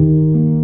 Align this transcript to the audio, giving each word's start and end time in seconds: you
you 0.00 0.57